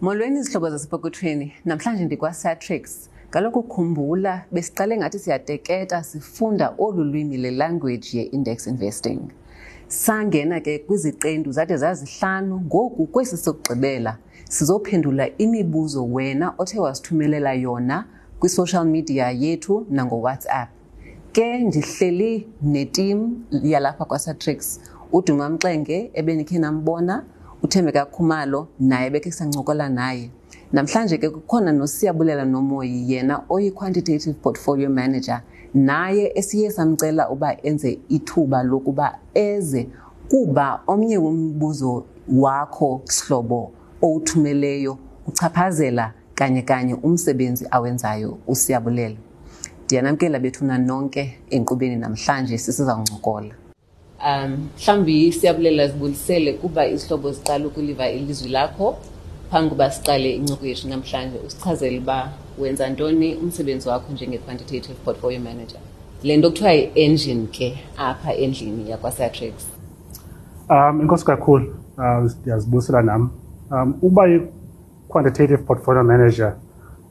[0.00, 1.52] Molweni izihlobo zasepokothweni.
[1.64, 3.08] Namhlanje ndikwa-Satrix.
[3.30, 9.20] Kaloku khumbula besiqale ngathi siyateketa sifunda olu lwimi le-language ye-index investing.
[9.88, 14.18] Sangena ke kwiziqendu zade zazihlanu ngoku kwesi sokugqibela
[14.48, 18.04] sizophendula imibuzo wena othe wasithumelela yona
[18.40, 20.75] kwi-social media yethu nango-WhatsApp.
[21.36, 24.80] Ke ndihleli netim yalapha kwa-Satrix.
[25.12, 27.24] uDuma Mxenge ebenikhe nambona
[27.62, 30.30] uthembeka khumalo naye bekhe sancokola naye.
[30.72, 35.42] Namhlanje ke kukhona nosiyabulela nomoyi yena oyi-quantitative portfolio manager
[35.74, 39.88] naye esiye samcela uba enze ithuba lokuba eze
[40.30, 49.16] kuba omnye wombuzo wakho sihlobo owuthumeleyo uchaphazela kanye kanye umsebenzi awenzayo usiyabulela
[49.86, 53.54] ndiyanamkela bethuna nonke enkqubeni namhlanje sisizawuncokola.
[54.26, 58.96] Um mhlawumbi siyabulela zibulisele kuba izihlobo ziqala ukuliva ilizwi lakho
[59.50, 65.80] phambi kuba siqale incoko yethu namhlanje usichazele uba wenza ntoni umsebenzi wakho njenge-quantitative portfolio manager.
[66.22, 69.54] Le nto kuthiwa yi-engine ke apha endlini yakwasatrix.
[70.70, 73.30] Um inkosi kakhulu uh ndiyazibusela nam.
[73.70, 76.56] Um uba yi-quantitative portfolio manager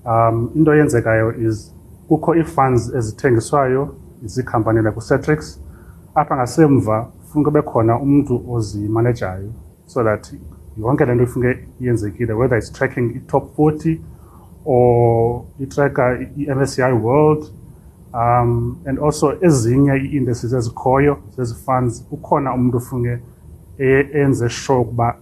[0.06, 1.75] um into eyenzekayo is
[2.08, 5.59] kukho ii-funds ezithengiswayo ziikhampani like uCetrix
[6.16, 9.52] apha ngasemva funeka kube khona umntu ozimanejayo
[9.86, 10.34] so that
[10.78, 14.00] yonke le nto ifuneke iyenzekile whether it's tracking i-top 40
[14.66, 17.52] or itracka i-MSCI World
[18.14, 23.23] um and also ezinye ii-indices ezikhoyo zezi funds ukhona umntu ofuneke
[23.78, 25.16] e- enze sure ukuba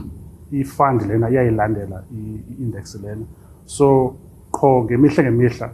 [0.52, 3.26] i-fund lena iyayilandela i-index lena.
[3.64, 4.14] So
[4.50, 5.70] qho ngemihla ngemihla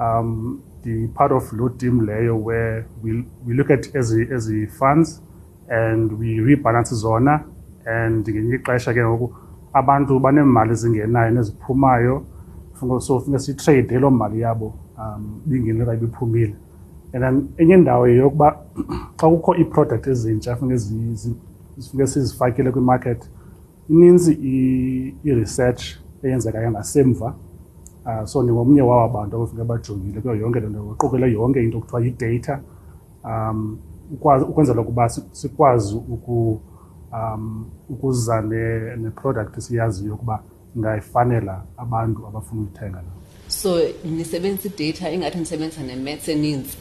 [0.00, 5.22] um the part of loo team leyo where we, we look at ezi, ezi funds
[5.68, 7.44] and we rebalance zona.
[7.86, 9.34] And ngelinye ixesha ke ngoku
[9.72, 12.22] abantu baneemali ezingenayo neziphumayo
[12.72, 16.54] funeka so funeka siyitrade loo mali yabo um bingenile okanye ibiphumile
[17.12, 18.56] and then enye indawo yeyokuba
[19.16, 21.34] xa kukho ii-product ezintsha funeka zi- zi-
[21.90, 23.30] funeka sizifakile kwimarket
[23.88, 25.82] ininzi i- i-research
[26.22, 27.34] eyenzekayo ngasemva.
[28.10, 32.00] Uh, so ndingomnye wawo abantu abafuneka bajongile kuyo yonke le nto uqukele yonke into kuthiwa
[32.04, 32.60] yi-data.
[33.24, 33.78] Um
[34.20, 36.60] ukwenzela ukuba sikwazi uku
[37.12, 39.10] um ukuza ne- ne
[39.58, 40.42] siyaziyo ukuba
[40.76, 43.08] ingayifanela abantu abafuna uyithenga na
[43.48, 46.76] so nisebenzisa idata ingathi nisebenzisa ne-maths eninzi.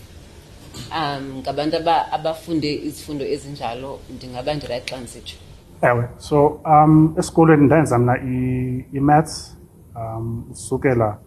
[0.92, 1.78] Um ngabantu
[2.12, 5.38] abafunde izifundo ezinjalo ndingaba ndirayithi xa ndisitsho
[5.82, 9.58] ewe so um esikolweni ndenza mna i- i-maths
[10.00, 11.18] um usukela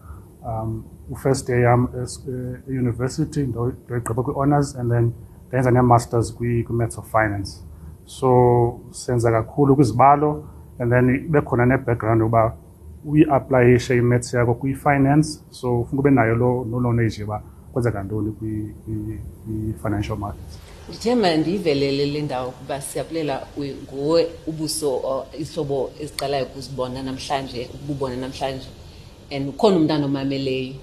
[0.45, 5.11] um u-first year yam es- eh, eyunivesithi ndo- ndoyigqiba kwi-honors and then
[5.47, 7.63] ndenza nee-masters kwi- kwi-maths of finance.
[8.05, 10.43] So senza kakhulu kwizibalo
[10.79, 12.53] and then ibe khona ne-background yokuba
[13.05, 15.43] uyiaplayishe i-maths yakho kwi-finance.
[15.49, 17.41] So funeka ube nayo loo no knowledge yoba
[17.73, 20.59] kwenzeka ntoni kwi- kwi- kwi-financial markets.
[20.89, 28.15] Ndithemba ndiyivelele le ndawo ukuba siyabulela u- nguwe ubuso or izihlobo eziqalayo ukuzibona namhlanje ukububona
[28.15, 28.67] namhlanje.
[29.31, 30.73] And ukhona umntana omameleyo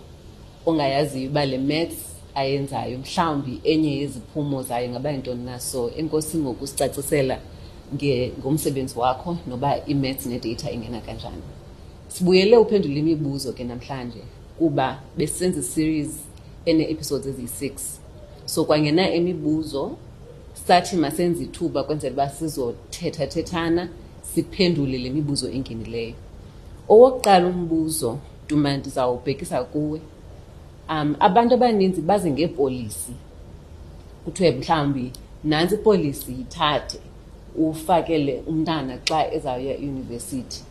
[0.66, 1.99] ongayaziyo uba le maths
[2.34, 5.60] ayenzayo mhlawumbi enye yeziphumo zayo ingaba yintoni na.
[5.60, 7.39] So enkosi ngokusicacisela
[7.94, 11.43] nge- ngomsebenzi wakho noba i-maths nedata ingena kanjani.
[12.09, 14.22] Sibuyele uphendula imibuzo ke namhlanje
[14.59, 16.10] kuba besisenza iseries
[16.66, 17.72] ene-episodes eziyi-six.
[18.50, 19.97] So kwangena imibuzo
[20.66, 23.88] sathi masenze ithuba kwenzela uba sizothethathethana
[24.34, 26.15] siphendule le mibuzo engenileyo.
[26.89, 28.19] Owokuqala umbuzo
[28.49, 30.00] duma ndizawubhekisa kuwe.
[30.89, 33.12] Um abantu abaninzi baze ngeepolisi
[34.25, 35.12] kuthiwe mhlawumbi
[35.44, 36.99] nantsi ipolisi yithathe
[37.56, 40.62] ufakele umntana xa ezawuya eyunivesithi.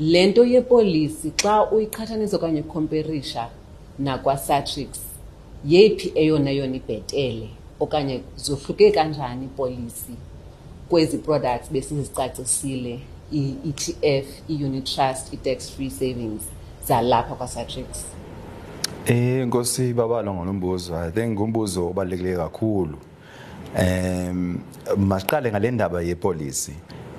[0.00, 3.48] Le nto yepolisi xa uyiqhathanisa okanye ukhomperisha
[3.98, 5.07] nakwasatrix
[5.64, 7.48] yeyiphi eyona yona ibhetele
[7.80, 10.12] okanye zohluke kanjani ipolisi
[10.88, 13.00] kwezi products besizicacisile
[13.32, 16.42] i-etf i-unit trust i-tax free savings
[16.86, 17.86] zalapha kwasatrix
[19.06, 20.96] Eh Nkosi babalo ngonombuzo.
[20.96, 22.98] I think ngumbuzo obalekile kakhulu.
[23.76, 24.58] Em
[24.96, 26.72] masiqale ngale ndaba yepolicy.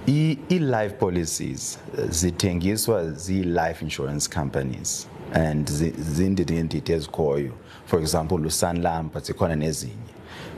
[0.07, 7.51] I i-life policies eh, zithengiswa zi-life insurance companies and zi- zindidindidi ezikhoyo.
[7.85, 10.09] For example uSanlam but zikhona nezinye.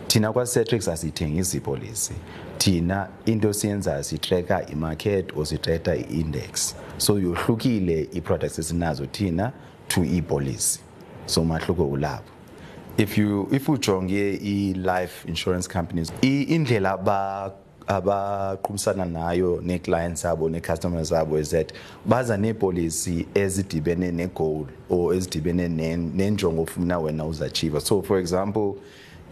[0.07, 2.13] Thina kwa-Cetrix asithengisi ipolicy.
[2.57, 6.75] Thina into siyenzayo sitracka imarket or sitracka i-index.
[6.97, 9.51] So yohlukile i-products esinazo thina
[9.87, 10.79] to i-policy.
[11.25, 12.23] so mahluko ulapho
[12.97, 17.53] if you if ujonge i-life insurance companies i- indlela aba
[17.87, 21.73] abaqhubisana nayo ne-clients zabo ne-customers zabo is that
[22.05, 28.75] baza neepolicy ezidibene ne-goal or ezidibene nen- nenjongo ofuna wena uzachiva so for example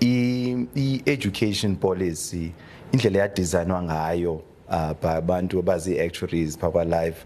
[0.01, 2.51] i- i-education policy
[2.91, 7.25] indlela yadesignwa ngayo uh, abantu abazi-actuaries phakwa-life ben-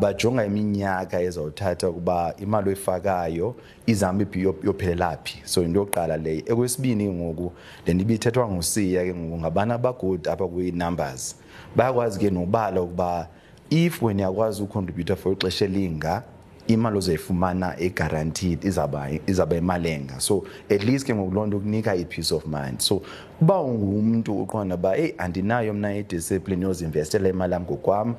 [0.00, 3.54] bajonga iminyaka ezawuthatha ukuba imali oyifakayo
[3.86, 5.38] izambe iphi yop- yophelela phi.
[5.44, 7.52] So into yokuqala leyo ekwesibini ngoku
[7.86, 11.36] le nto ibithethwa ngusiya ke ngoku ngabantu abagood apha kwi-numbers
[11.76, 13.28] bayakwazi ke nobala ukuba
[13.70, 16.22] if wena uyakwazi ucontributor for ixesha elinga
[16.66, 20.20] imali ozoyifumana eguaranteed izaba izaba imalenga.
[20.20, 22.80] So at least ke ngoku loo nto kunika i-peace of mind.
[22.80, 23.02] So
[23.40, 28.14] uba ungumntu uqonda uba eyi andinayo mna idiscipline yozinvestela imali yam ngokwam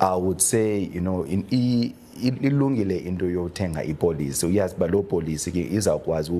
[0.00, 1.92] i would say you know in, i-
[2.42, 4.46] ilungile into yothenga ipolisi.
[4.46, 6.32] Uyazi uba loo polisi ke izawukwazi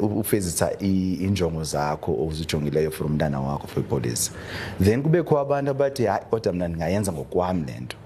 [0.00, 4.30] ufezisa iinjongo injongo zakho ozijongileyo for umntana wakho for ipolisi.
[4.80, 7.96] Then kubekho abantu abathi hayi kodwa mna ndingayenza ngokwam le nto.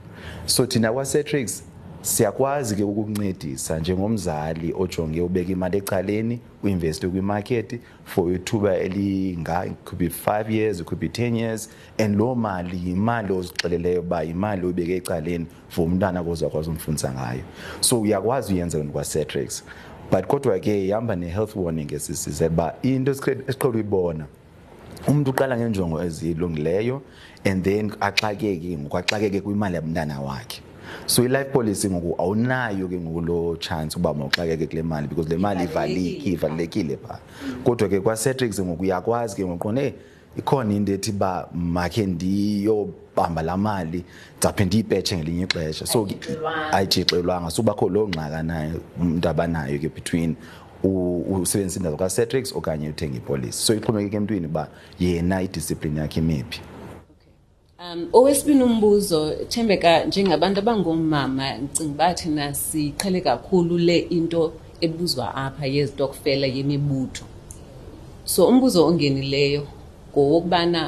[0.47, 1.63] So thina kwasetrix
[2.05, 9.99] siyakwazi ke ukukuncedisa njengomzali ojonge ubeka imali ecaleni uinveste kwimarket for ithuba elinga it could
[9.99, 14.67] be 5 years it could be 10 years and loo mali yimali ozixeleleyo uba yimali
[14.67, 17.43] uyibeke ecaleni for umntana kozakwazi umfundisa ngayo.
[17.81, 19.65] So uyakwazi uyenza kwasetrix
[20.13, 24.27] but kodwa ke ihamba ne-health warning esisize uba into esiqhele uyibona
[25.09, 27.03] umuntu uqala ngenjongo ezilungileyo
[27.45, 30.61] and then axakeke ngoku axakeke kwimali yabantana wakhe.
[31.07, 35.37] So i-life policy ngoku awunayo ke ngoku loo chance uba mawuxakeke kule mali because le
[35.37, 37.19] mali ivaliki ivalulekile phaa
[37.65, 39.93] kodwa ke kwacetrics ngoku uyakwazi ke hey
[40.37, 44.05] ikhona into ethi uba makhe ndiyobamba laa mali
[44.39, 45.87] ndizaphe ndiyipetshe ngelinye ixesha.
[45.87, 46.09] So
[46.73, 50.37] ayitshixelwanga so bakho loo ngxaka nayo umntu abanayo ke between
[50.83, 53.67] usebenzisa indawo kacetrix okanye uthenga ipolisi.
[53.67, 56.61] So ixhomekeke emntwini uba yena idiscipline yakhe imephi
[57.79, 65.67] Um owesibini umbuzo Thembeka njengabantu abangomama ndicinga uba thina siqhele kakhulu le into ebuzwa apha
[65.67, 67.25] yezitokfela yemibutho.
[68.25, 69.67] So umbuzo ongenileyo
[70.11, 70.83] ngowokubana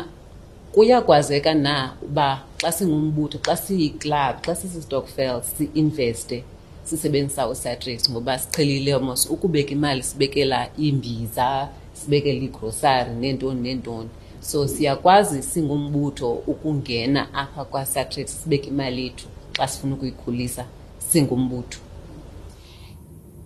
[0.73, 6.45] kuyakwazeka na uba xa singumbutho xa siyi-club xa sisistokfel si-investe
[6.85, 11.69] sisebenzisa usatrix ngoba siqhelile mos ukubeka imali sibekela iimbiza
[11.99, 14.09] sibekela igrosari neentoni neentoni
[14.49, 19.27] so siyakwazi singumbutho ukungena apha kwasatrix sibeke imali yethu
[19.57, 20.65] xa sifuna ukuyikhulisa
[20.99, 21.79] singumbutho.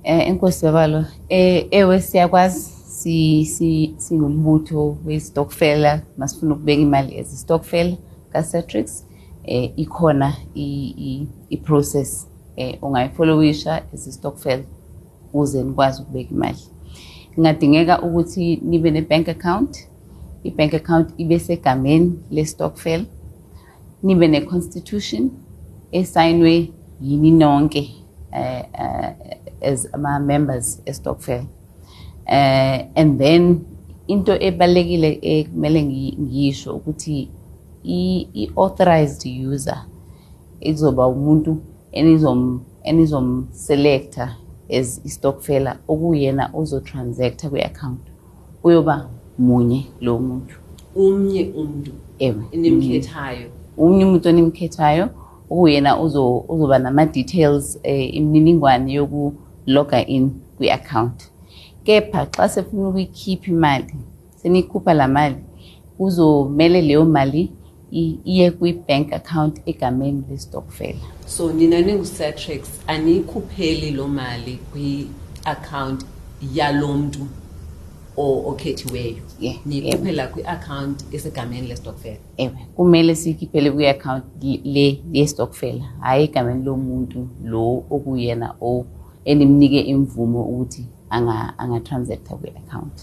[0.05, 7.97] Eh inkosi babalo eh ewe siyakwazi si si singumbutho westokfela masifuna ukubeka imali as stokfela
[8.33, 9.05] kaCetrix
[9.45, 12.27] eh ikhona i i- process
[12.57, 14.63] eh ungayifollowisha as stokfela
[15.33, 16.59] uze nikwazi ukubeka imali.
[17.35, 19.87] Kungadingeka ukuthi nibe ne bank account
[20.45, 23.05] i bank account ibe segameni le stokfela
[24.03, 25.31] nibe ne constitution
[25.93, 26.71] esignwe
[27.03, 27.91] yini nonke
[28.33, 31.45] eh eh, as ama members estokfel
[32.27, 33.61] eh and then
[34.07, 37.29] into ebalekile ekumele ngi- ngiyisho ukuthi
[37.85, 39.85] i i authorized user
[40.61, 41.57] izoba umuntu
[41.93, 44.29] enizom enizom selector
[44.81, 48.01] as istokfela okuyena ozo transacta kwi account
[48.65, 49.09] uyoba
[49.41, 50.55] munye lo muntu.
[50.97, 53.47] Umnye umuntu ewe enimkhethayo.
[53.77, 55.05] Umnye umuntu onimkhethayo
[55.51, 59.33] okuyena uzo- uzoba nama-details um imininingwane yoku
[59.67, 61.19] log in kwi-account.
[61.85, 63.95] Kepha xa sefuna ukuyikhipha imali
[64.43, 65.37] seniyikhupha la mali
[65.99, 67.43] kuzomele leyo mali
[68.25, 70.99] iye kwi-bank account egameni lestokfela.
[71.27, 76.05] So nina ningusatrix aniyikhupheli loo mali kwi-account
[76.55, 77.21] yalo mntu
[78.21, 82.17] okhethiweyo Yeah, niyikhuphela kwi-account esegameni lestokfela.
[82.37, 84.25] Ewe kumele siyikhiphele kwi-account
[84.65, 85.85] le yestokfela.
[86.01, 88.85] Hhayi egameni lomuntu lo okuyena o
[89.25, 92.97] enimnike imvumo ukuthi anga- anga-transacta kwi-account.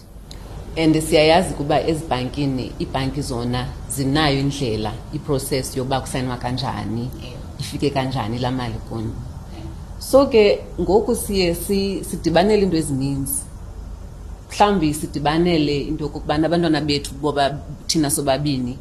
[0.78, 7.10] And siyayazi ukuba ezibhankini iibhanki zona zinayo indlela iprocess yokuba kusayinwa kanjani
[7.60, 9.10] ifike kanjani laa mali kuni
[10.00, 13.42] so ke ngoku siye si- sidibanele into ezininzi.
[14.50, 18.78] Mhlawumbi sidibanele into yokokubana abantwana bethu boba thina sobabini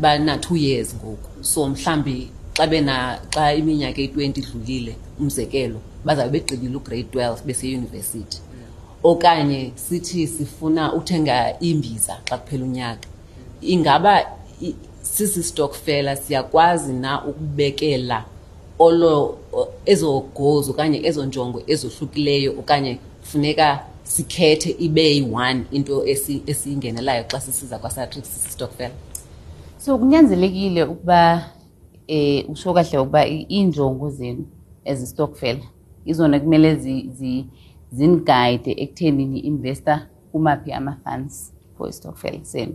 [0.00, 1.44] bana-two years ngoku.
[1.44, 8.40] So mhlawumbi xa bena xa iminyaka eyi-twenty idlulile umzekelo bazawube begqibile ugrade twelve beseyunivesithi
[9.04, 13.08] okanye sithi sifuna uthenga imbiza xa kuphela unyaka.
[13.60, 14.26] Ingaba
[15.02, 18.24] sisistokfela siyakwazi na ukubekela
[18.78, 19.38] olo
[19.86, 23.84] ezo goals okanye ezo njongo ezohlukileyo okanye funeka
[24.14, 28.90] sikhethe ibe yi-one into esi- esiyingenelayo xa sisiza kwa-satrix stokvel
[29.78, 31.50] so kunyanzelekile ukuba
[32.06, 34.44] eh usho kahle ukuba injongo zenu
[34.84, 35.58] as stockfel
[36.04, 37.44] izona kumele zi- zi-
[37.92, 40.00] ziniguide ekuthenini investor
[40.32, 42.74] kumaphi ama-funds for istokfel senu.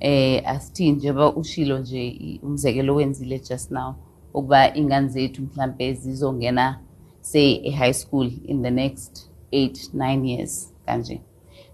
[0.00, 3.94] Eh asithi njengoba ushilo nje umzekelo wenzile just now
[4.34, 6.78] ukuba ingane zethu mhlambe zizongena
[7.20, 11.20] say e-high school in the next eight nine years kanje.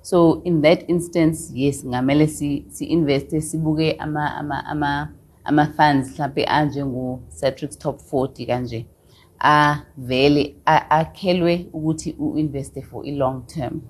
[0.02, 5.12] So in that instance yes ngamele si-investe si sibuke ama-funds ama, ama,
[5.44, 8.86] ama mhlampe anjengo-citrix top forty kanje.
[9.38, 13.80] Avele akhelwe ukuthi u-investe for i-long term.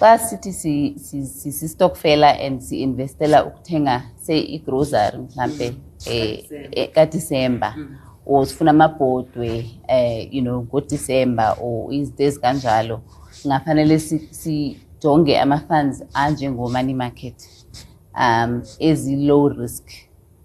[0.00, 6.90] Xa sithi sistokfela si, si, si and si-investela ukuthenga say igrosary mhlampe um eh, eh,
[6.92, 7.96] kadisemba mm
[8.30, 13.00] or sifuna amabhodwe eh you know ngo December or is this kanjalo
[13.46, 17.34] ngafanele si sijonge ama funds anjengo money market
[18.14, 19.84] um ezi low risk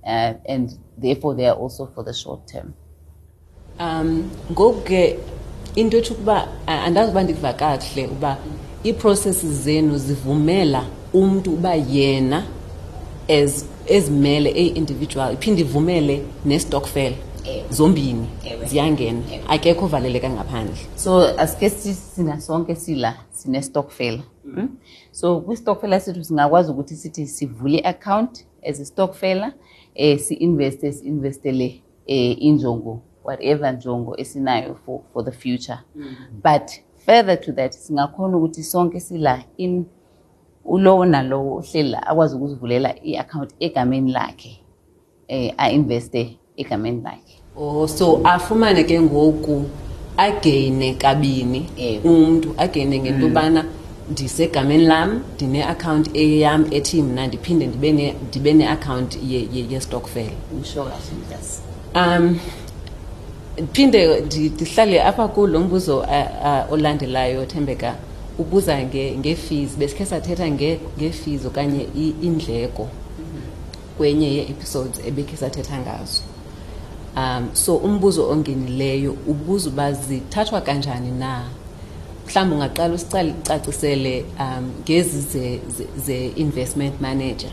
[0.03, 2.73] uh, and therefore they are also for the short term.
[3.79, 5.19] Um ngoku ke
[5.75, 8.37] into ethi ukuba andazi uba ndiva kakuhle uba
[8.85, 12.43] ii-processes zenu zivumela umntu uba yena
[13.87, 17.13] ezimele eyi-individual iphinde ivumele nestokfel
[17.69, 18.27] zombini
[18.65, 19.21] ziyangena.
[19.47, 20.75] Akekho uvaleleka ngaphandle.
[20.95, 24.69] So asike si- sina sonke sila sine stokfela mm?
[25.11, 29.53] so kwi-stokfela sethu singakwazi ukuthi sithi sivule i-account as i-stokfela
[29.95, 35.79] eh si-investe si-investele eh injongo whatever njongo esinayo for, for the future.
[36.43, 36.71] But
[37.05, 39.85] further to that singakhona ukuthi sonke sila in
[40.65, 44.59] ulowo nalowo ohleli la akwazi ukuzivulela i-account egameni lakhe
[45.27, 47.35] eh a-investe egameni lakhe.
[47.57, 49.63] Oh so afumane ke ngoku
[50.17, 51.99] ageyine kabini Ewe.
[52.03, 53.65] umntu ageyine ngento yobana
[54.11, 60.29] ndisegameni lam ndine-account eyam ethi mna ndiphinde ndibe ne- ndibe ne-account ye- ye- yestokfel
[61.95, 62.37] um
[63.73, 66.05] phinde ndi- ndihlale apha kulo mbuzo
[66.71, 67.95] olandelayo thembeka
[68.39, 72.87] ubuza nge- nge-fees besikhe sathetha nge- nge-fees okanye i- iindleko
[73.97, 76.21] kwenye yee-episodes ebekhe sathetha ngazo
[77.15, 81.43] um so umbuzo ongenileyo ubuza uba zithathwa kanjani na?
[82.27, 87.51] Mhlawumbi ungaqala usicacisele um ngezi ze- ze- ze-investment manager.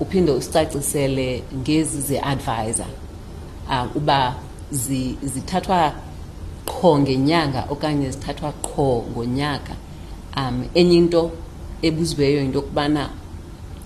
[0.00, 2.86] Uphinde usicacisele ngezi ze-advisor
[3.70, 4.34] um uba
[4.72, 5.92] zi- zithathwa
[6.66, 9.74] qho ngenyanga okanye zithathwa qho ngonyaka.
[10.36, 11.30] Um enye into
[11.82, 13.08] ebuziweyo into yokubana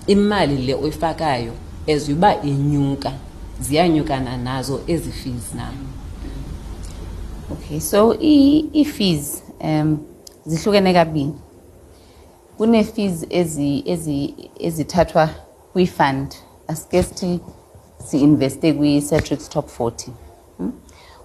[0.07, 1.53] imali le oyifakayo
[1.89, 3.13] as uba inyuka
[3.61, 5.73] ziyanyukana nazo ezi fees na
[7.52, 9.99] Okay, so i-fees um
[10.47, 11.35] zihlukene kabini.
[12.57, 15.29] Kune fees ezi ezi ezithathwa
[15.73, 16.35] kwi fund
[16.69, 17.40] asike sithi
[18.07, 20.11] si investe kwi Satrix Top 40.
[20.59, 20.73] Hmm?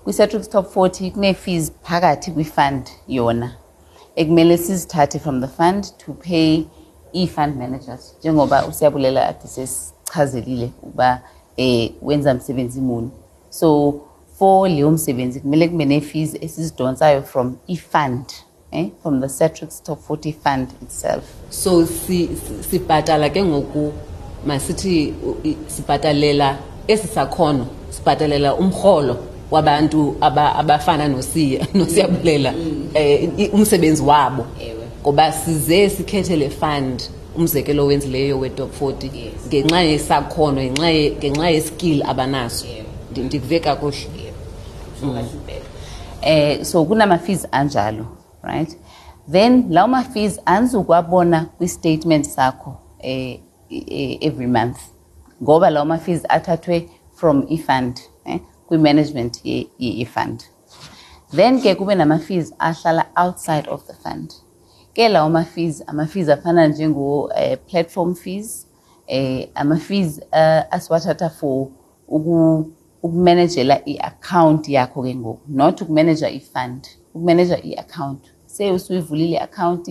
[0.04, 3.52] Kwi Satrix Top 40 kune fees phakathi kwi fund yona.
[4.16, 6.66] Ekumele sizithathe from the fund to pay
[7.14, 11.22] i fund managers njengoba usiyabulela ade sesichazelile uba
[11.58, 13.10] eh wenza umsebenzi muni.
[13.50, 13.94] So
[14.40, 18.26] for leyo msebenzi kumele kube ne-fees esizidonsayo from i-fund
[18.72, 21.24] eh, from the Satrix Top 40 fund itself.
[21.50, 23.92] so si- si- sibhatala ke ngoku
[24.46, 25.14] masithi
[25.68, 26.58] sibhatalela
[26.88, 29.18] esi sakhono sibhatalela umrholo
[29.52, 32.54] wabantu aba- abafana nosiya nosiyabulela
[32.94, 34.46] eh, i- umsebenzi wabo
[35.02, 37.04] ngoba size sikhethe le fund
[37.38, 42.66] umzekelo owenzileyo we-top forty ngenxa yesakhono ngenxa yeskill abanaso.
[43.12, 44.34] Ndikuve kakuhle.
[45.04, 48.06] Um so kunama-fees anjalo
[48.44, 48.78] right?
[49.32, 53.38] Then lawo ma-fees andizukwabona kwi-statement sakho um
[54.22, 54.78] every month.
[55.44, 60.44] Ngoba lawo ma-fees athathwe from ifund eh, kwi-management ye-fund.
[61.32, 64.34] Then ke kube nama-fees ahlala outside of the fund.
[64.96, 68.68] Ke lawo ma fees ama fees afana njengo eh, platform fees
[69.08, 71.68] eh ama fees uh, asiwathatha for
[72.08, 72.66] uku
[73.04, 76.88] ukumanagela i-account yakho ke ngoku not ukumanager i-fund.
[77.14, 78.22] Ukumanager i-account.
[78.46, 79.88] Say usuyivulile i-account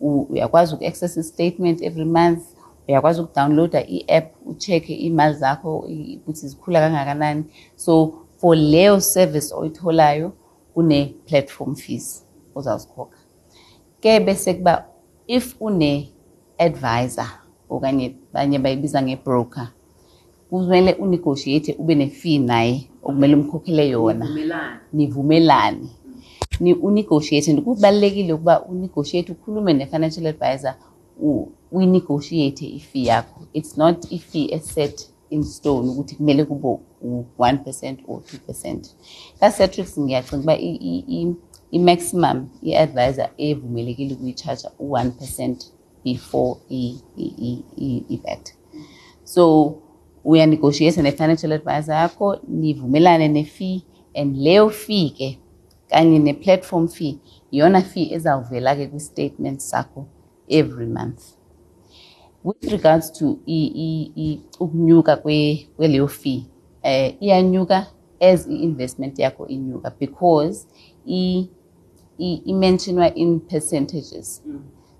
[0.00, 2.42] u- uyakwazi uku-access i-statement every month
[2.88, 7.44] uyakwazi ukudownloada i-app ucheck-e iy'mali zakho i- ukuthi zikhula kangakanani.
[7.76, 10.32] So for leyo service oyitholayo
[10.74, 13.16] kune-platform fees ozawuzikhokha.
[14.02, 14.84] Ke bese kuba
[15.26, 17.28] if une-advisor
[17.70, 19.68] okanye banye bayibiza nge-broker
[20.50, 24.24] kumele unegotiate ube ne-fee naye okumele umkhokhele yona.
[24.92, 25.88] Nivumelane.
[26.60, 30.74] Ni unegotiate and kubalulekile ukuba unegotiate ukhulume ne-financial advisor
[31.20, 33.40] u- uyinegotiate i-fee yakho.
[33.52, 38.88] It's not i-fee eset in stone ukuthi kumele kube u-one percent or two percent.
[39.40, 41.34] Ka-cetrix ngiyacinga uba i- i- i-
[41.76, 45.58] i-maximum i-advisor evumelekile ukuyi-charge u-one percent
[46.04, 48.44] before i-VAT
[49.24, 49.42] so
[50.24, 53.82] uyanegotiate ne-financial advisor yakho nivumelane ne-fee
[54.14, 55.38] and leyo fee ke
[55.90, 57.18] kanye ne-platform fee
[57.50, 60.04] iyona fee ezawuvela-ke kwi-statement sakho
[60.48, 61.22] every month.
[62.44, 63.38] With regards to
[64.60, 66.46] ukunyuka kwe- kweleyo fee
[66.82, 67.86] eh iyanyuka
[68.20, 70.66] as i-investment yakho inyuka because
[71.06, 71.46] i-
[72.46, 74.40] imentionwa in percentages.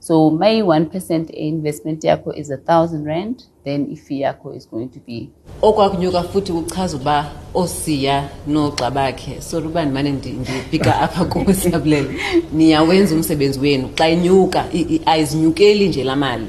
[0.00, 4.98] So my 1% investment yakho is a thousand rand then ifee yakho is going to
[5.06, 5.28] be
[5.62, 9.40] okwakunyuka futhi kuchaza uba oosiya noogxa bakhe.
[9.40, 12.08] Sorry uba ndimane ndipika apha siyabulele
[12.52, 13.88] niyawenza umsebenzi wenu.
[13.94, 14.64] Xa inyuka
[15.06, 16.46] ayizinyukeli nje laa mali.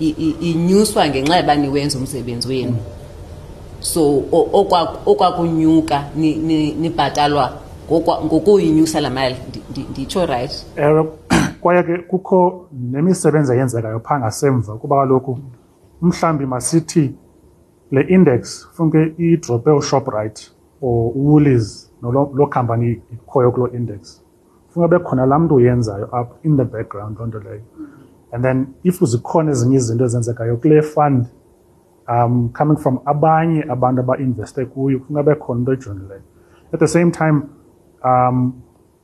[0.00, 2.76] I- inyuswa ngenxa yoba niwenza umsebenzi wenu.
[3.80, 7.61] So o- okwa- okwakunyuka ni- ni- nibhatalwa
[8.00, 9.34] ngokuyinyusa laa mali.
[9.34, 11.08] Ndi- ndi- nditsho rayithi ewe
[11.60, 15.38] kwaye ke kukho nemisebenzi eyenzekayo phaa ngasemva kuba kaloku
[16.02, 17.14] mhlawumbi masithi
[17.90, 20.50] le index funeke idrophe ushoprite
[20.82, 24.22] or uwoolies noloo company ikhoyo kuloo index.
[24.68, 27.60] Funeka bekhona laa mntu uyenzayo up in the background loo nto leyo.
[28.32, 31.26] And then if zikhona ezinye izinto ezenzekayo kule fund
[32.08, 36.22] um coming from abanye abantu aba-investe kuyo funeka bekhona into ejongileyo
[36.72, 37.42] at the same time
[38.04, 38.52] um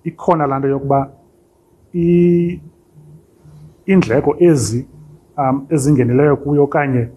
[0.05, 1.11] ikhona laa nto yokuba
[1.95, 2.61] i-
[3.87, 4.87] iindleko ezi
[5.39, 7.09] um ezingenileyo kuyo okanye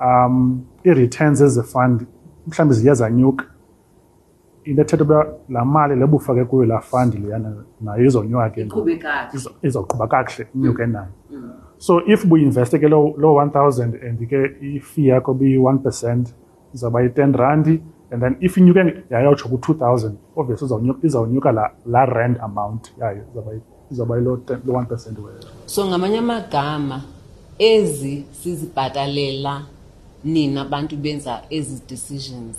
[0.00, 2.06] um ii-returns ezefund
[2.46, 3.44] mhlawumbi ziye zanyuka
[4.64, 8.64] into ethetha uba laa mali le bufake kuyo laa fund leyana nayo izonyuka ke
[9.62, 10.46] izawuqhuba kakuhle.
[10.54, 11.08] Inyuke nayo.
[11.78, 16.34] So if buinveste ke loo one thousand and ke ifee yakho biyi-one percent
[16.74, 20.66] izawuba yi-ten randi and then if inyuke yayawutsho ku-2000 obviously
[21.02, 23.60] izawunyuka- la, la rand amount yayo izawuba yi-
[23.92, 25.18] izawuba yiloo 10 lo 1 percent
[25.66, 27.02] so ngamanye amagama
[27.58, 29.62] ezi sizibhatalela
[30.24, 32.56] nina abantu benza ezi decisions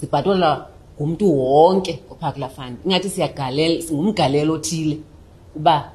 [0.00, 0.66] zibhatalwa
[1.00, 2.76] ngumntu wonke ophaa kulaa fund.
[2.84, 4.98] Ingathi siyagalela singumgalelo othile
[5.56, 5.92] uba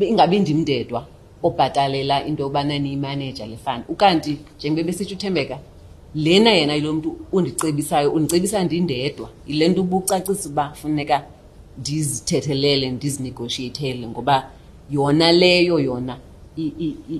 [0.00, 1.04] ingabi ndim ndedwa
[1.42, 3.84] obhatalela into yobana niyimaneja le fund.
[3.88, 5.58] Ukanti njengoba besitsho uthembeka
[6.16, 9.28] lena yena yilo mntu undicebisayo undicebisa ndindedwa.
[9.46, 11.24] Yile nto ubucacisa uba funeka
[11.78, 14.50] ndizithethelele ndizinegoshiyethele ngoba
[14.90, 16.16] yona leyo yona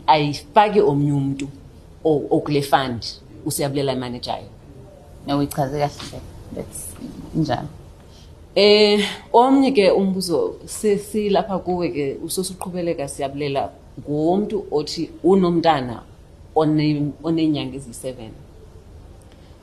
[0.06, 1.48] ayifaki omnye umntu
[2.04, 3.04] okule fund
[3.46, 4.48] usiyabulela imanejayo
[5.26, 6.20] nawuyichaze kahle
[6.54, 6.94] that's
[7.34, 7.68] njalo.
[8.54, 16.02] Eh omnye ke umbuzo sesilapha kuwe ke usosuqhubeleka siyabulela ngomuntu othi unomntana
[16.54, 18.45] one onenyanga eziyi-7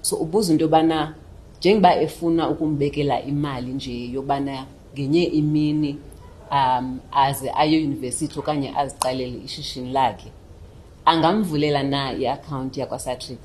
[0.04, 1.16] so ubuza into yobana
[1.60, 5.98] njengoba efuna ukumbekela imali nje yobana ngenye imini
[6.52, 10.32] um aze aye eyunivesithi okanye aziqalele ishishini lakhe
[11.06, 13.40] angamvulela na iakhawunti yakwasatrix?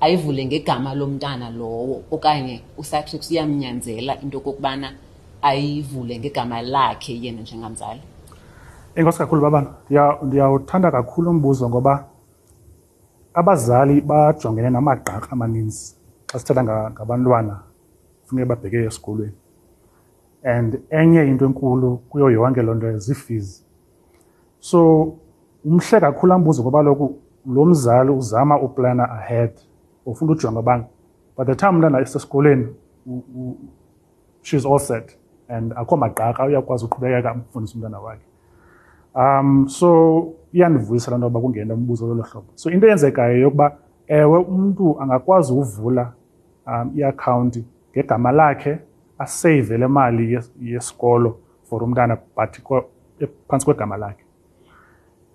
[0.00, 4.92] Ayivule ngegama lomntana lowo okanye usatrix uyamnyanzela into yokokubana
[5.42, 8.00] ayivule ngegama lakhe yena njengamzali?
[8.94, 9.70] Enkosi kakhulu babana
[10.22, 12.04] ndiyawuthanda kakhulu umbuzo ngoba
[13.34, 15.94] abazali bajongene namagqarha amaninzi
[16.30, 17.54] xa sithetha nga- ngabantwana
[18.26, 19.34] funeke babheke esikolweni.
[20.44, 23.64] And enye into enkulu kuyo yonke loo nto zii-fees.
[24.60, 24.78] So
[25.64, 27.16] umhle kakhulu ambuzo ngoba loku
[27.46, 29.52] lo mzali uzama uplana ahead
[30.06, 30.84] ufuna ujonga uba
[31.36, 32.66] by the time umntana esesikolweni
[34.42, 35.18] she's all set
[35.48, 38.24] and akho magqarha uyakwazi uqhubekeka amfundise umntana wakhe
[39.14, 42.46] um so iyandivuyisa loo nto yoba kungena umbuzo lolo hlobo.
[42.54, 46.12] So into eyenzekayo yokuba ewe umntu angakwazi uvula
[46.66, 48.78] um iakhawunti ngegama lakhe
[49.18, 52.84] aseyive le mali yes- yesikolo for umntana but ko-
[53.48, 54.24] phantsi kwegama lakhe.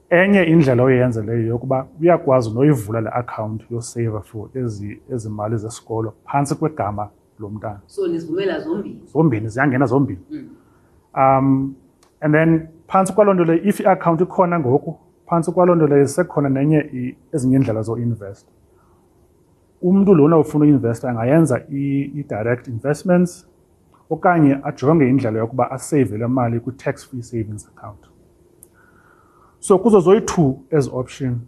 [0.10, 6.14] Enye indlela oyenza leyo yokuba uyakwazi noyivula le akhawunti yoseyiva for ezi, ezi mali zesikolo
[6.26, 9.02] phantsi kwegama lomntana so nizivumela zombini?
[9.06, 10.20] Zombini ziyangena zombini.
[11.16, 11.76] Um
[12.22, 14.92] and then phantsi kwaloo nto leyo if iakhawunti ikhona ngoku
[15.28, 18.48] phantsi kwaloo nto leyo zisekhona nenye i- ezinye iindlela zo-invest.
[19.82, 23.48] Umntu lona ufuna uinvesta angayenza i- i-direct investments
[24.10, 28.00] okanye ajonge indlela yokuba aseyive le mali kwi-tax free savings account.
[29.60, 31.40] So kuzo zoyi-two ezi option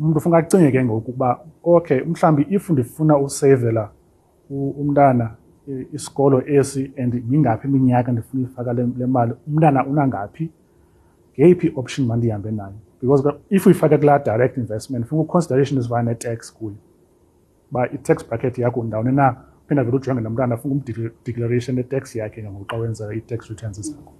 [0.00, 3.90] umntu funeka acinge ke ngoku ukuba okay mhlawumbi if ndifuna useyivela
[4.50, 5.30] u- umntana
[5.68, 10.50] i- isikolo esi and ngingaphi iminyaka ndifuna uyifaka le le mali umntana unangaphi?
[11.38, 12.72] Ngeyiphi option mandihambe nayo?
[13.00, 16.74] Because ka- if uyifake kulaa direct investment funa consideration ezifana ne-tax kuyo
[17.70, 19.36] uba i-tax bracket yakho ndawoni na?
[19.68, 24.12] Phinda vele ujonge nomntana funa umdeclaration ye-tax yakhe ngoku xa wenza i-tax returns zakho.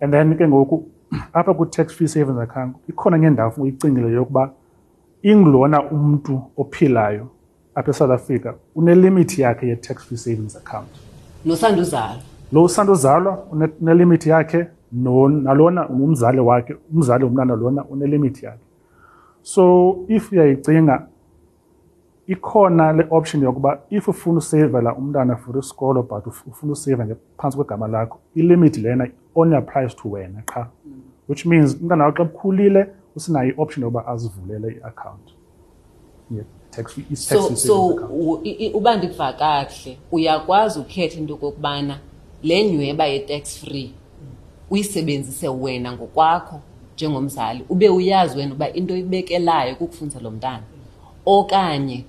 [0.00, 0.84] And then ke ngoku
[1.32, 4.52] apha ku-tax free savings account ikhona ngendawo funa uyicingile yokuba
[5.22, 7.28] ingulona umntu ophilayo
[7.74, 10.88] apha eSouth Africa unelimithi yakhe ye-tax free savings account.
[11.44, 12.20] Nosanduzalo
[12.52, 18.64] lo usandozalwa une- unelimithi yakhe no- nalona ngumzali wakhe umzali womntana lona unelimithi yakhe.
[19.42, 21.06] So if uyayicinga
[22.26, 27.56] ikhona le option yokuba if ufuna usavela umntana for isikolo but uf- ufuna useva ngaphansi
[27.56, 30.66] kwegama lakho ilimithi lena only applies to wena qha.
[31.28, 34.80] Which means umntana wakho xa bukhulile usinayo i-option yokuba azivulele
[36.30, 37.86] i-tax so so
[38.74, 41.98] uba ndiva kakuhle uyakwazi ukhetha into yokokubana
[42.42, 43.94] le nyweba ye-tax free
[44.70, 46.60] uyisebenzise wena ngokwakho
[46.94, 50.62] njengomzali ube uyazi wena uba into ibekelayo kukufundisa lo mntana.
[51.26, 52.04] Okanye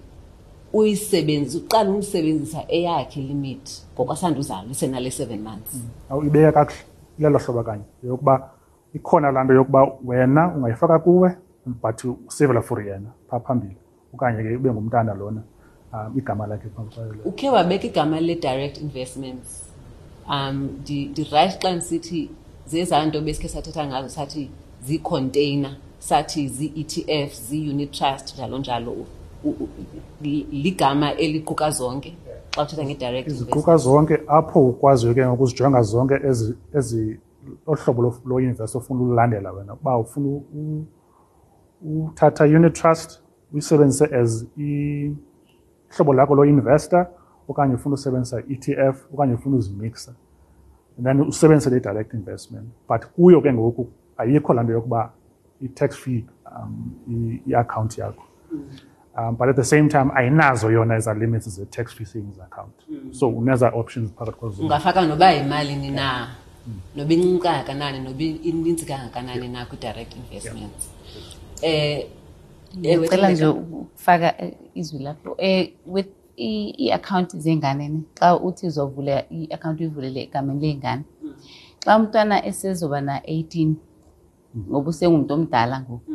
[0.74, 5.76] uyisebenzise uqala uyisebenzisa eyakhe ilimithi ngokwasanduzalo isenale seven months.
[6.10, 6.80] Awuyibeka kakuhle
[7.20, 8.50] ilelo hlobo kanye yokuba
[8.94, 13.76] ikhona laa nto yokuba wena ungayifaka kuwe but usevela for yena phaa phambili.
[14.14, 15.42] Okanye ke ube ngumntana lona
[15.94, 19.64] um igama lakhe phambi kwayo ukhe wabeka igama le-direct investments.
[20.30, 22.30] Um ndi- ndirayithi xa ndisithi
[22.72, 24.44] zezaa nto besikhe sathetha ngazo sathi
[24.86, 28.92] zii-container sathi zii-etf zii-unit trust njalo njalo.
[29.44, 29.70] U- u-
[30.22, 32.14] li- ligama eliquka zonke
[32.56, 33.56] xa uthetha nge-direct investment.
[33.56, 37.20] Iziquka zonke apho ukwaziyo ke ngoku uzijonga zonke ezi ezi
[37.68, 40.86] ohlobo lo- lo-invest ofuna ululandela wena uba ufuna u- u-
[42.06, 43.22] uthatha unit trust
[43.54, 47.08] uyisebenzise as ihlobo lakho lo-investor
[47.48, 50.12] okanye ufuna usebenzisa i-ETF okanye ufuna uzimixa
[50.98, 52.66] and then usebenzise le direct investment.
[52.90, 55.12] But kuyo ke ngoku ayikho laa nto yokuba
[55.62, 58.24] i-tax free um, i- i-account yakho.
[59.18, 62.74] Um, but at the same time ayinazo yona eza limits ze-tax free savings account.
[63.12, 66.28] So uneza options phakathi kwazo ungafaka noba yimalini na
[66.96, 70.90] noba incinci kangakanani noba ininzi kangakanani na kwi-direct investments
[71.62, 72.08] eh
[72.84, 75.36] ewe, ngicela nje ukufaka eh, izwi lakho.
[75.38, 81.04] Eh with i- i-account zengane ne xa uthi uzovula i-account uyivulele egameni ley'ngane
[81.84, 83.74] xa umntwana esezoba na-18
[84.70, 86.12] ngoba usengumuntu omdala ngoku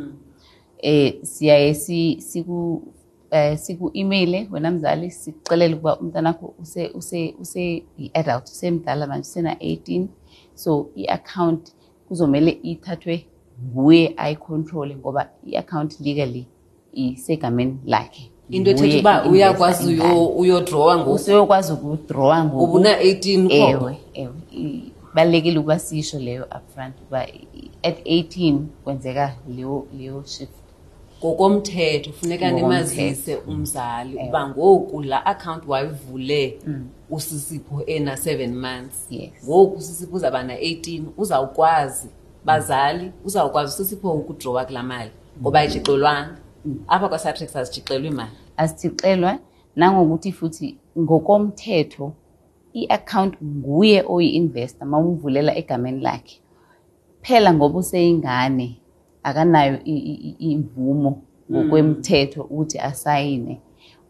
[0.79, 2.83] eh siyaye si- siku
[3.31, 10.07] eh siku-emaile wena mzali sikuxelele ukuba umntwana wakho use use use i-adult usemdala manje usena-18
[10.55, 11.72] so i-account
[12.09, 13.26] kuzomele ithathwe
[13.72, 16.46] nguye ayicontrole ngoba i-account legally
[16.92, 18.31] isegameni lakhe.
[18.50, 20.00] Into ethetha uba uyakwazi
[20.37, 21.12] uyodrowa ngoku.
[21.12, 22.76] Useyokwazi ukudrowa ngoku.
[22.76, 24.32] Una-18 ewe ewe.
[25.12, 27.26] Ibalulekile ukuba sisho leyo upfront uba
[27.82, 30.52] at 18 kwenzeka leyo leyo shift.
[31.18, 36.59] Ngokomthetho funeka nimazise umzali uba ngoku laa account wayivule
[37.11, 39.09] usisipho ena seven months.
[39.44, 42.09] Ngoku usisipho uzawuba na-18 uzawukwazi
[42.44, 46.37] bazali uzawukwazi usisipho ukudrowa kulaa mali ngoba ayitshixelwanga
[46.88, 48.31] apha kwasatrix azitshixelwa imali.
[48.57, 49.38] Asithixelwa
[49.76, 52.12] nangokuthi futhi ngokomthetho
[52.72, 56.40] i-account nguye oyi-investor uma umvulela egameni lakhe.
[57.22, 58.81] Phela ngoba useyingane
[59.22, 59.85] akanayo
[60.38, 63.61] imvumo ngokwemthetho ukuthi asayine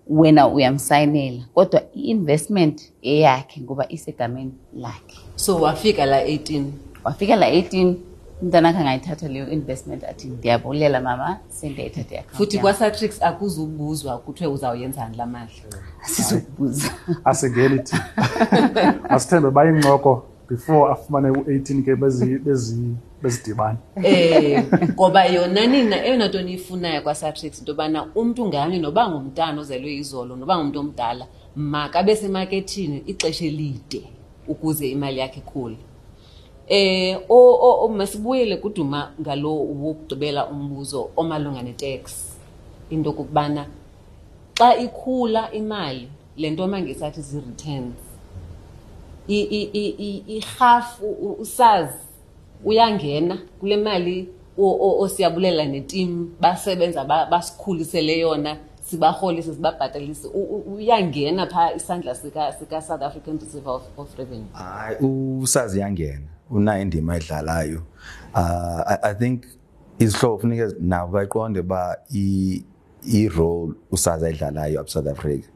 [0.06, 1.44] wena uyamsayinela.
[1.54, 5.18] Kodwa i-investment eyakhe ngoba isegameni lakhe.
[5.36, 6.64] So wafika la 18
[7.04, 7.94] wafika la 18
[8.42, 15.16] umntana akhe angayithatha leyo investment athi ndiyabulela mama sendiyayithatha futhi yami." kwasatrix akuzubuzwa kuthiwe uzawuyenzani
[15.16, 15.50] laa mali
[16.04, 16.90] asizukubuza
[17.24, 17.96] asingeli thi.
[19.08, 23.78] Asithembe bayincoko before afumane u-18 ke bezi- bezi- bezidibane.
[23.96, 29.94] Um ngoba yona nina eyona nto niyifunayo kwasatrix into yobana umntu nganye noba ngumntana ozelwe
[29.94, 34.02] izolo noba ngumntu omdala makabe semakethini ixesha elide
[34.48, 35.76] ukuze imali yakhe ikhule
[36.68, 42.34] eh o- masibuyele kuduma ngalo wokugqibela umbuzo omalunga netex
[42.90, 43.66] into okokubana
[44.58, 47.22] xa ikhula imali le nto mangesathi
[50.06, 51.06] i- irhafu
[51.38, 51.98] usazi
[52.64, 60.28] uyangena kule mali osiyabulela netim basebenza ba- basikhulisele yona sibarholise sibabhatalise.
[60.76, 63.82] Uyangena phaa isandla sika- sika-south african receiver of,
[64.18, 64.46] revenue.
[64.52, 64.96] Hayi
[65.42, 67.82] usazi yangena unayo indima ayidlalayo
[68.34, 69.44] uh, I, i think
[69.98, 72.64] izihlobo funeka nabo bayiqonde uba i-
[73.06, 75.48] i-role usazi ayidlalayo apha south africa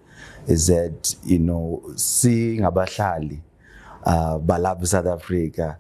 [0.49, 3.43] is that you know singabahlali
[4.07, 5.77] uh balapha eSouth Africa.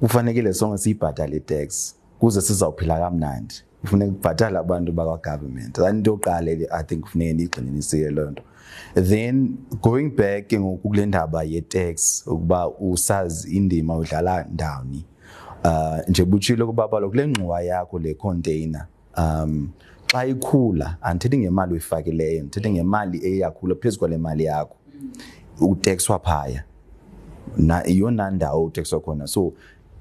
[0.00, 3.54] Kufanele sonke siyibhadale tax kuze sizawuphila kamnandi.
[3.80, 8.42] Kufanele kubhadala abantu bakwa government into yoqala i think kufanele nigxinisile lonto
[8.94, 15.04] then going back ke ngokule ndaba ye tax ukuba usazi indima udlala ndawoni
[15.64, 19.68] uh nje buchilo kubaba lokule ngxowa yakho le container um
[20.06, 24.76] xa ikhula andithethi ngemali uyifakileyo ndithethe ngemali eyakhula phezu kwale mali yakho
[25.60, 26.64] utaxwa phaya.
[27.56, 29.26] Na iyona ndawo utaxwa khona.
[29.26, 29.52] So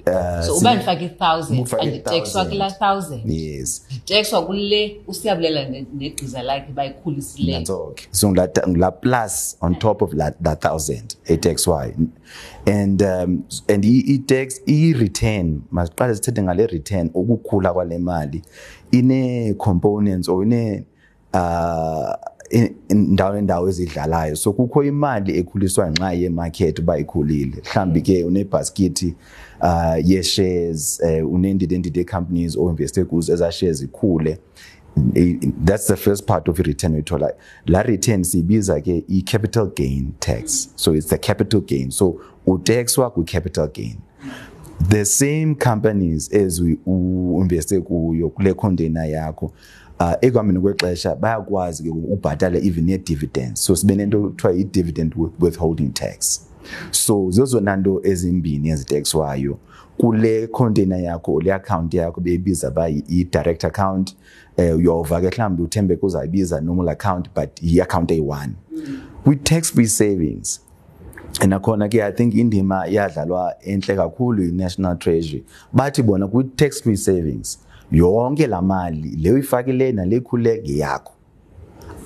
[0.08, 2.50] uh, so uba ndifake i-thousand anditekswa 1,000.
[2.50, 8.06] kulaa thousand yes nditekswa kule usiyabulela ne- negqiza lakhe bayikhulisileyo That's okay.
[8.12, 11.16] So ngla plus on top of that that thousand
[11.68, 11.94] y,
[12.66, 18.42] and um, and i i tax i return masiqale sithethe ngale return ukukhula kwale mali
[18.92, 20.84] ine components or ine
[21.34, 22.14] uh
[22.90, 24.36] indawo nendawo ezidlalayo.
[24.36, 27.62] So kukho imali ekhuliswa ngenxa yemarket uba ikhulile.
[27.66, 29.04] Mhlawumbi ke unebasket
[29.62, 34.38] uh ye shares uh, unendidi endidi companies o investe kuzo eza shares zikhule
[35.16, 37.32] I- that's the first part of i-return uyithola.
[37.68, 40.70] La return siyibiza ke i-capital gain tax.
[40.76, 41.92] So it's the capital gain.
[41.92, 43.98] So utaxwa kwi-capital gain.
[44.90, 49.52] The same companies as we uinveste kuyo kule container yakho
[50.02, 55.94] uh ekuhambeni kwexesha bayakwazi ke ubhatale even ne-dividends so sibe nento kuthiwa yi-dividend with- withholding
[55.94, 56.42] tax.
[56.92, 59.58] So zezona nto ezimbini ezitekswayo
[59.98, 64.16] kule container yakho le account yakho beyibiza ba yi-direct account
[64.58, 68.54] eh uyova ke mhlawumbi uthembeke uzayibiza normal account but yi-account eyi-one.
[69.24, 70.62] Kwi-tax free savings
[71.48, 75.44] nakhona ke i think indima yadlalwa entle kakhulu yi-national treasury.
[75.74, 77.58] Bathi bona kwi-tax free savings
[77.92, 81.14] yonke la mali leyo ifakile nale ikhule ngeyakho.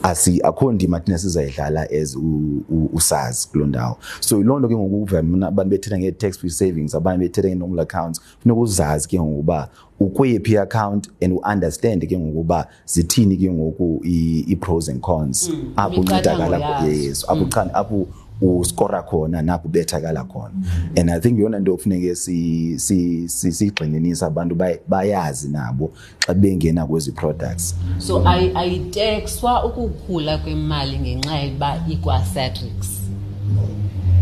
[0.03, 3.97] Asi akho ndima thina sizayidlala as u- u- usazi kuloo ndawo.
[4.19, 8.21] So yiloo nto ke ngoku uvamina abantu bethetha nge-tax free savings abanye bethetha nge-normal accounts
[8.39, 9.69] funeka uzazi ke ngokuba
[9.99, 15.49] ukweyiphi i-account and u-understand ke ngokuba zithini ke ngoku i- i-pros and cons.
[15.75, 16.91] Apho imiqathango uncedakala yazo.
[16.91, 18.07] yes apho qani apho
[18.41, 20.53] uskora khona napho ubethakala khona.
[20.97, 26.33] And i think yona nto kufuneke si- si- si- siyigxininise abantu bay- bayazi nabo xa
[26.33, 27.75] bengena kwezi products.
[27.99, 33.01] So ayi- ayitekswa ukukhula kwemali ngenxa yokuba ikwasatrix?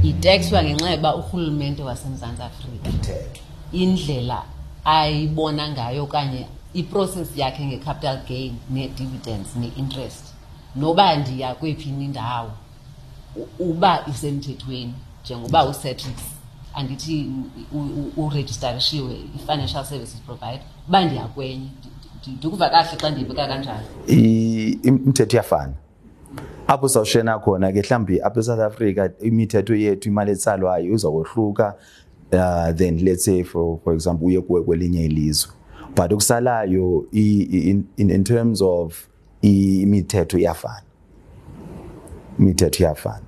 [0.04, 2.89] Itekswa ngenxa yokuba urhulumente wasemzantsi afrika?
[3.71, 4.43] Indlela
[4.86, 10.23] ayibona ngayo okanye iprocess yakhe nge-capital gain nee-dividends nee-interest
[10.76, 12.62] noba ndiya kwephini indawo u-
[13.60, 14.93] uba isemthethweni
[15.26, 16.15] njengoba usatrix
[16.74, 17.30] andithi
[17.74, 21.89] u- u- urejistarishiwe i-financial services provider uba ndiyakwenye ndi-
[22.28, 25.74] ndi- ndikuva kahle xa ndiyibeka kanjalo i- imithetho iyafana.
[26.67, 31.76] Apho sawushena khona ke mhlawumbi apha eSouth Africa imithetho yethu imali etsalwayo izawohluka
[32.34, 35.52] uh, then let's say for for example uye kuwe kwelinye ilizwe.
[35.96, 39.08] But okusalayo i- i- in, in, in terms of
[39.41, 40.82] i- imithetho iyafana.
[42.39, 43.26] Imithetho iyafana.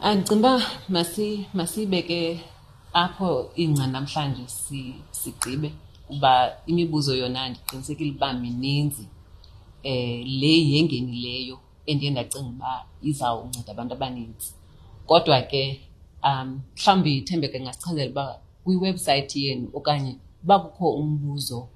[0.00, 2.40] Andicinga uba masi masiyibeke
[2.92, 5.72] apho ingca namhlanje si- sigqibe
[6.10, 6.32] uba
[6.66, 9.04] imibuzo yona ndiqinisekile uba mininzi
[9.82, 12.72] eh le yengenileyo endiye ndacinga uba
[13.02, 14.50] izawunceda abantu abaninzi.
[15.06, 15.80] Kodwa ke
[16.24, 18.24] um mhlawumbi ithembeke ngasichazela uba
[18.64, 21.68] kwiwebsayithi yenu okanye uba kukho umbuzo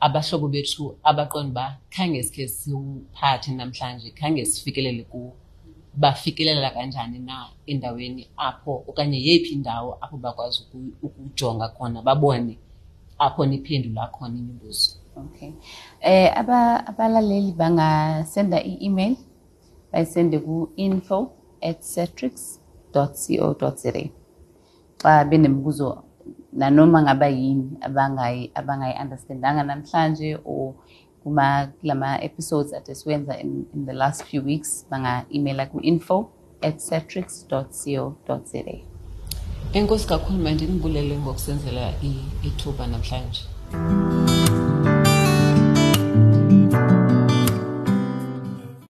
[0.00, 5.32] abahlobo bethu abaqonda uba khange sikhe siwuphathe namhlanje khange sifikelele kuwo
[5.96, 10.62] bafikelela kanjani na endaweni apho okanye yeyiphi indawo apho bakwazi
[11.02, 12.58] ukujonga khona babone
[13.18, 15.52] apho niphendula khona imibuzo Okay.
[16.00, 19.16] Eh aba abalaleli bangasenda i-email
[19.92, 21.32] bayisende ku info
[21.62, 22.60] at cetrix
[22.92, 23.06] co
[23.82, 23.92] za
[24.98, 26.04] Xa benemibuzo
[26.56, 27.70] nanoma ngaba yini
[28.54, 30.74] abangayi-understandanga namhlanje or
[31.22, 36.30] kulama-episodes ade siwenza in, in the last few weeks banga-emaila ku-info
[36.62, 37.64] at satrix co
[38.44, 38.62] za
[39.72, 41.92] enkosi kakhulu mandinibulele ngokusenzela
[42.42, 43.42] ithuba namhlanje
[43.72, 44.25] mm -hmm.